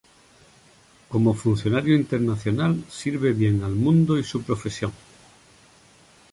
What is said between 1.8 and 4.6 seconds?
internacional, sirve bien al mundo y su